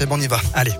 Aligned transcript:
Seb, 0.00 0.12
on 0.12 0.22
y 0.22 0.28
va. 0.28 0.40
Allez. 0.54 0.78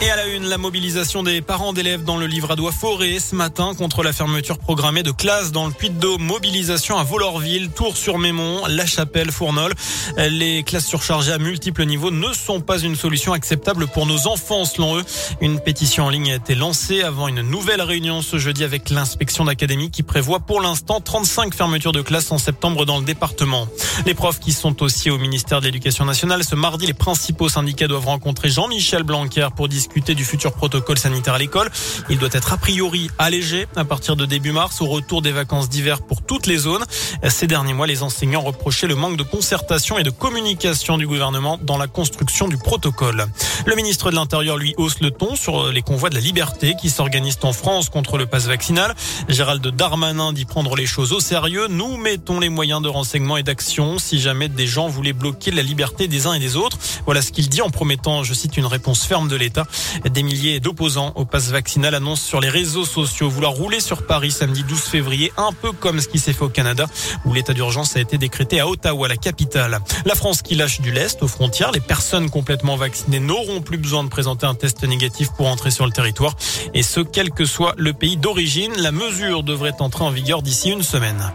Et 0.00 0.10
à 0.10 0.16
la 0.16 0.26
une, 0.26 0.44
la 0.44 0.58
mobilisation 0.58 1.22
des 1.22 1.40
parents 1.40 1.72
d'élèves 1.72 2.04
dans 2.04 2.18
le 2.18 2.26
livradois 2.26 2.72
forêt 2.72 3.18
ce 3.18 3.34
matin 3.34 3.72
contre 3.74 4.02
la 4.02 4.12
fermeture 4.12 4.58
programmée 4.58 5.02
de 5.02 5.12
classes 5.12 5.50
dans 5.50 5.66
le 5.66 5.72
Puy-de-Dôme. 5.72 6.22
Mobilisation 6.22 6.98
à 6.98 7.04
Volorville, 7.04 7.70
Tours-sur-Mémont, 7.70 8.66
La 8.68 8.84
Chapelle, 8.84 9.30
Fournol. 9.30 9.72
Les 10.18 10.62
classes 10.62 10.86
surchargées 10.86 11.32
à 11.32 11.38
multiples 11.38 11.84
niveaux 11.86 12.10
ne 12.10 12.32
sont 12.32 12.60
pas 12.60 12.78
une 12.78 12.96
solution 12.96 13.32
acceptable 13.32 13.86
pour 13.86 14.04
nos 14.06 14.26
enfants, 14.26 14.64
selon 14.64 14.98
eux. 14.98 15.04
Une 15.40 15.58
pétition 15.60 16.04
en 16.04 16.10
ligne 16.10 16.32
a 16.32 16.36
été 16.36 16.54
lancée 16.54 17.02
avant 17.02 17.28
une 17.28 17.42
nouvelle 17.42 17.80
réunion 17.80 18.20
ce 18.20 18.36
jeudi 18.36 18.64
avec 18.64 18.90
l'inspection 18.90 19.46
d'académie 19.46 19.90
qui 19.90 20.02
prévoit 20.02 20.40
pour 20.40 20.60
l'instant 20.60 21.00
35 21.00 21.54
fermetures 21.54 21.92
de 21.92 22.02
classes 22.02 22.30
en 22.30 22.38
septembre 22.38 22.84
dans 22.84 22.98
le 22.98 23.04
département. 23.04 23.68
Les 24.04 24.14
profs 24.14 24.40
qui 24.40 24.52
sont 24.52 24.82
aussi 24.82 25.10
au 25.10 25.18
ministère 25.18 25.60
de 25.60 25.66
l'Éducation 25.66 26.04
nationale, 26.04 26.44
ce 26.44 26.56
mardi, 26.56 26.86
les 26.86 26.94
principaux 26.94 27.48
syndicats 27.48 27.88
doivent 27.88 28.06
rencontrer 28.06 28.50
Jean-Michel 28.50 29.04
Blanquer 29.04 29.48
pour 29.56 29.68
discuter 29.68 29.83
du 30.14 30.24
futur 30.24 30.52
protocole 30.52 30.98
sanitaire 30.98 31.34
à 31.34 31.38
l'école. 31.38 31.70
Il 32.10 32.18
doit 32.18 32.28
être 32.32 32.52
a 32.52 32.56
priori 32.56 33.10
allégé 33.18 33.66
à 33.76 33.84
partir 33.84 34.16
de 34.16 34.26
début 34.26 34.52
mars 34.52 34.80
au 34.80 34.86
retour 34.86 35.22
des 35.22 35.32
vacances 35.32 35.68
d'hiver 35.68 36.02
pour 36.02 36.22
toutes 36.22 36.46
les 36.46 36.58
zones. 36.58 36.84
Ces 37.28 37.46
derniers 37.46 37.74
mois, 37.74 37.86
les 37.86 38.02
enseignants 38.02 38.40
reprochaient 38.40 38.86
le 38.86 38.96
manque 38.96 39.16
de 39.16 39.22
concertation 39.22 39.98
et 39.98 40.02
de 40.02 40.10
communication 40.10 40.98
du 40.98 41.06
gouvernement 41.06 41.58
dans 41.62 41.78
la 41.78 41.86
construction 41.86 42.48
du 42.48 42.56
protocole. 42.56 43.26
Le 43.66 43.76
ministre 43.76 44.10
de 44.10 44.16
l'Intérieur, 44.16 44.56
lui, 44.56 44.74
hausse 44.76 45.00
le 45.00 45.10
ton 45.10 45.36
sur 45.36 45.70
les 45.70 45.82
convois 45.82 46.10
de 46.10 46.14
la 46.14 46.20
liberté 46.20 46.74
qui 46.80 46.90
s'organisent 46.90 47.38
en 47.42 47.52
France 47.52 47.88
contre 47.88 48.18
le 48.18 48.26
pass 48.26 48.46
vaccinal. 48.46 48.94
Gérald 49.28 49.66
Darmanin 49.66 50.32
dit 50.32 50.44
prendre 50.44 50.74
les 50.76 50.86
choses 50.86 51.12
au 51.12 51.20
sérieux. 51.20 51.68
Nous 51.68 51.96
mettons 51.96 52.40
les 52.40 52.48
moyens 52.48 52.82
de 52.82 52.88
renseignement 52.88 53.36
et 53.36 53.42
d'action 53.42 53.98
si 53.98 54.20
jamais 54.20 54.48
des 54.48 54.66
gens 54.66 54.88
voulaient 54.88 55.12
bloquer 55.12 55.50
la 55.50 55.62
liberté 55.62 56.08
des 56.08 56.26
uns 56.26 56.34
et 56.34 56.40
des 56.40 56.56
autres. 56.56 56.78
Voilà 57.06 57.22
ce 57.22 57.32
qu'il 57.32 57.48
dit 57.48 57.62
en 57.62 57.70
promettant, 57.70 58.24
je 58.24 58.34
cite, 58.34 58.56
une 58.56 58.66
réponse 58.66 59.04
ferme 59.04 59.28
de 59.28 59.36
l'État. 59.36 59.66
Des 60.08 60.22
milliers 60.22 60.60
d'opposants 60.60 61.12
au 61.16 61.24
pass 61.24 61.50
vaccinal 61.50 61.94
annoncent 61.94 62.26
sur 62.26 62.40
les 62.40 62.48
réseaux 62.48 62.84
sociaux 62.84 63.28
vouloir 63.28 63.52
rouler 63.52 63.80
sur 63.80 64.06
Paris 64.06 64.30
samedi 64.30 64.64
12 64.64 64.80
février, 64.80 65.32
un 65.36 65.52
peu 65.52 65.72
comme 65.72 66.00
ce 66.00 66.08
qui 66.08 66.18
s'est 66.18 66.32
fait 66.32 66.44
au 66.44 66.48
Canada, 66.48 66.86
où 67.24 67.32
l'état 67.32 67.52
d'urgence 67.52 67.96
a 67.96 68.00
été 68.00 68.18
décrété 68.18 68.60
à 68.60 68.68
Ottawa, 68.68 69.08
la 69.08 69.16
capitale. 69.16 69.80
La 70.04 70.14
France 70.14 70.42
qui 70.42 70.54
lâche 70.54 70.80
du 70.80 70.92
lest 70.92 71.22
aux 71.22 71.28
frontières. 71.28 71.72
Les 71.72 71.80
personnes 71.80 72.30
complètement 72.30 72.76
vaccinées 72.76 73.20
n'auront 73.20 73.60
plus 73.60 73.78
besoin 73.78 74.04
de 74.04 74.08
présenter 74.08 74.46
un 74.46 74.54
test 74.54 74.84
négatif 74.84 75.28
pour 75.36 75.46
entrer 75.48 75.70
sur 75.70 75.86
le 75.86 75.92
territoire. 75.92 76.36
Et 76.74 76.82
ce, 76.82 77.00
quel 77.00 77.30
que 77.30 77.44
soit 77.44 77.74
le 77.76 77.92
pays 77.92 78.16
d'origine. 78.16 78.72
La 78.78 78.92
mesure 78.92 79.42
devrait 79.42 79.74
entrer 79.80 80.04
en 80.04 80.10
vigueur 80.10 80.42
d'ici 80.42 80.70
une 80.70 80.82
semaine. 80.82 81.32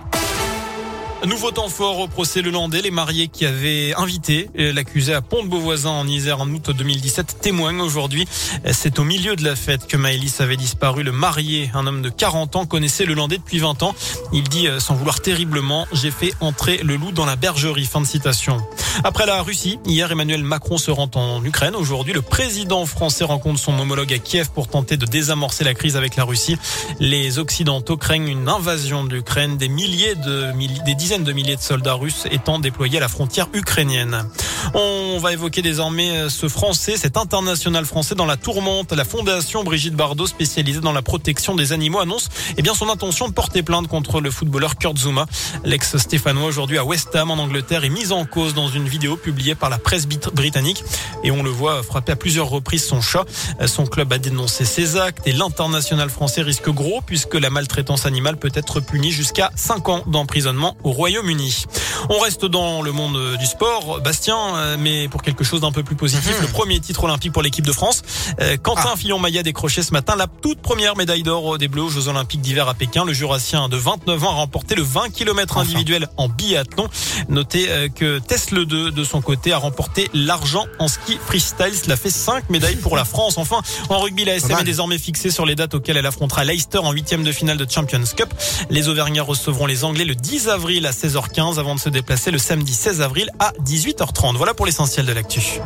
Nouveau 1.28 1.52
temps 1.52 1.68
fort 1.68 2.00
au 2.00 2.08
procès 2.08 2.42
Le 2.42 2.50
Landais. 2.50 2.82
Les 2.82 2.92
mariés 2.92 3.28
qui 3.28 3.46
avaient 3.46 3.94
invité 3.96 4.50
l'accusé 4.56 5.14
à 5.14 5.22
Pont-de-Beauvoisin 5.22 5.90
en 5.90 6.08
Isère 6.08 6.40
en 6.40 6.48
août 6.48 6.72
2017 6.72 7.40
témoignent 7.42 7.82
aujourd'hui. 7.82 8.26
C'est 8.72 9.00
au 9.00 9.04
milieu 9.04 9.36
de 9.36 9.44
la 9.44 9.58
fête 9.58 9.86
que 9.86 9.98
Maëlys 9.98 10.40
avait 10.40 10.56
disparu. 10.56 11.04
Le 11.04 11.12
marié, 11.12 11.72
un 11.74 11.86
homme 11.88 12.02
de 12.02 12.10
40 12.10 12.56
ans, 12.56 12.66
connaissait 12.66 13.04
Le 13.04 13.16
Landais 13.16 13.38
depuis 13.38 13.60
20 13.60 13.84
ans. 13.84 13.94
Il 14.32 14.44
dit 14.44 14.68
euh, 14.68 14.80
sans 14.80 14.96
vouloir 14.96 15.20
terriblement, 15.20 15.88
j'ai 15.92 16.10
fait 16.10 16.34
entrer 16.40 16.78
le 16.78 16.96
loup 16.96 17.12
dans 17.12 17.26
la 17.26 17.36
bergerie. 17.36 17.86
Fin 17.86 18.00
de 18.00 18.08
citation. 18.08 18.58
Après 19.04 19.26
la 19.26 19.42
Russie, 19.42 19.78
hier 19.86 20.12
Emmanuel 20.12 20.44
Macron 20.44 20.78
se 20.78 20.90
rend 20.90 21.10
en 21.16 21.44
Ukraine. 21.44 21.76
Aujourd'hui, 21.76 22.14
le 22.14 22.22
président 22.22 22.86
français 22.86 23.26
rencontre 23.26 23.60
son 23.60 23.78
homologue 23.78 24.14
à 24.14 24.20
Kiev 24.20 24.50
pour 24.54 24.70
tenter 24.70 24.96
de 24.96 25.06
désamorcer 25.06 25.64
la 25.64 25.74
crise 25.74 25.98
avec 25.98 26.16
la 26.16 26.24
Russie. 26.24 26.58
Les 27.00 27.40
Occidentaux 27.40 27.98
craignent 27.98 28.30
une 28.30 28.48
invasion 28.48 29.04
de 29.04 29.14
l'Ukraine. 29.14 29.58
Des 29.58 29.70
milliers 29.70 30.16
de 30.16 30.52
des 30.86 30.96
de 31.18 31.34
milliers 31.34 31.56
de 31.56 31.62
soldats 31.62 31.96
russes 31.96 32.28
étant 32.30 32.60
déployés 32.60 32.98
à 32.98 33.02
la 33.02 33.08
frontière 33.08 33.48
ukrainienne. 33.54 34.30
On 34.76 35.18
va 35.18 35.34
évoquer 35.34 35.64
désormais 35.64 36.12
euh, 36.12 36.30
ce 36.30 36.48
français, 36.48 36.98
cet 36.98 37.18
international 37.18 37.86
français 37.86 38.14
dans 38.14 38.28
la 38.28 38.38
tourmente. 38.38 38.92
La 38.92 39.06
fondation 39.06 39.64
Brigitte 39.64 39.96
Bardot, 39.96 40.28
spécialisée 40.28 40.82
dans 40.82 40.92
la 40.92 41.02
protection 41.02 41.56
des 41.56 41.74
animaux, 41.74 42.00
annonce 42.00 42.30
eh 42.58 42.62
bien, 42.62 42.76
son 42.76 42.90
intention 42.90 43.28
de 43.28 43.34
porter 43.34 43.64
plainte 43.64 43.88
contre 43.88 44.22
le 44.22 44.30
footballeur 44.30 44.78
Kurt 44.78 45.00
Zuma. 45.00 45.26
L'ex-stéphanois 45.64 46.46
aujourd'hui 46.46 46.78
à 46.78 46.86
West 46.86 47.16
Ham 47.16 47.32
en 47.32 47.40
Angleterre 47.40 47.84
est 47.84 47.90
mis 47.90 48.12
en 48.12 48.26
cause 48.26 48.54
dans 48.54 48.68
une 48.68 48.88
vidéo 48.88 49.18
publiée 49.18 49.56
par 49.56 49.72
la 49.72 49.80
presse 49.80 50.06
britannique 50.06 50.84
et 51.24 51.32
on 51.32 51.42
le 51.42 51.50
voit 51.50 51.82
frapper 51.82 52.12
à 52.12 52.16
plusieurs 52.16 52.50
reprises 52.50 52.86
son 52.86 53.02
chat. 53.02 53.26
Son 53.66 53.88
club 53.88 54.14
a 54.14 54.20
dénoncé 54.20 54.64
ces 54.64 54.96
actes 54.96 55.26
et 55.26 55.32
l'international 55.32 56.12
français 56.12 56.44
risque 56.44 56.70
gros 56.70 57.02
puisque 57.02 57.34
la 57.36 57.50
maltraitance 57.50 58.06
animale 58.06 58.38
peut 58.38 58.52
être 58.54 58.80
punie 58.80 59.12
jusqu'à 59.12 59.50
5 59.56 59.90
ans 59.90 60.04
d'emprisonnement 60.06 60.78
au 60.84 60.99
Royaume-Uni. 61.00 61.64
On 62.10 62.20
reste 62.20 62.44
dans 62.44 62.82
le 62.82 62.92
monde 62.92 63.38
du 63.38 63.46
sport. 63.46 64.02
Bastien, 64.02 64.38
euh, 64.56 64.76
mais 64.78 65.08
pour 65.08 65.22
quelque 65.22 65.46
chose 65.46 65.62
d'un 65.62 65.72
peu 65.72 65.82
plus 65.82 65.96
positif, 65.96 66.36
mhm. 66.36 66.42
le 66.42 66.48
premier 66.52 66.82
titre 66.82 67.06
olympique 67.06 67.32
pour 67.32 67.42
l'équipe 67.42 67.66
de 67.66 67.72
France. 67.72 68.02
Euh, 68.42 68.58
Quentin 68.58 68.92
ah. 68.94 68.98
Fillon-Maillet 68.98 69.40
a 69.40 69.44
décroché 69.44 69.82
ce 69.82 69.94
matin 69.94 70.18
la 70.18 70.28
toute 70.28 70.60
première 70.62 70.98
médaille 70.98 71.24
d'or 71.24 71.58
des 71.58 71.70
Bleus 71.70 71.84
aux 71.84 71.90
Jeux 71.90 72.10
Olympiques 72.10 72.42
d'hiver 72.42 72.68
à 72.68 72.74
Pékin. 72.74 73.06
Le 73.06 73.14
Jurassien 73.14 73.70
de 73.70 73.78
29 73.78 74.24
ans 74.26 74.32
a 74.32 74.34
remporté 74.34 74.76
le 74.76 74.82
20 74.82 75.12
km 75.14 75.58
individuel 75.58 76.10
en 76.18 76.28
biathlon. 76.28 76.90
Notez 77.30 77.70
euh, 77.70 77.88
que 77.88 78.20
Tesla 78.20 78.66
2 78.66 78.92
de 78.92 79.04
son 79.06 79.22
côté 79.22 79.54
a 79.54 79.58
remporté 79.58 80.10
l'argent 80.14 80.66
en 80.80 80.90
ski 80.90 81.18
freestyle. 81.26 81.76
Cela 81.82 81.96
fait 81.96 82.10
5 82.10 82.50
médailles 82.50 82.76
pour 82.76 82.98
la 82.98 83.06
France. 83.06 83.38
Enfin, 83.38 83.62
en 83.88 84.00
rugby, 84.00 84.26
la 84.26 84.36
SM 84.36 84.58
est 84.60 84.64
désormais 84.66 84.98
fixée 84.98 85.30
sur 85.30 85.46
les 85.46 85.56
dates 85.56 85.76
auxquelles 85.76 85.96
elle 85.96 86.06
affrontera 86.06 86.44
Leicester 86.44 86.80
en 86.80 86.92
huitième 86.92 87.24
de 87.24 87.32
finale 87.32 87.56
de 87.56 87.66
Champions 87.72 88.04
Cup. 88.18 88.34
Les 88.70 88.90
Auvergnats 88.90 89.24
recevront 89.24 89.66
les 89.66 89.86
Anglais 89.86 90.04
le 90.04 90.16
10 90.16 90.50
avril 90.50 90.89
à 90.90 90.92
16h15 90.92 91.60
avant 91.60 91.76
de 91.76 91.80
se 91.80 91.90
déplacer 91.90 92.32
le 92.32 92.40
samedi 92.40 92.74
16 92.74 93.02
avril 93.02 93.30
à 93.40 93.54
18h30. 93.64 94.36
Voilà 94.38 94.54
pour 94.54 94.66
l'essentiel 94.66 95.06
de 95.06 95.14
l'actu. 95.14 95.62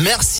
Merci. 0.00 0.30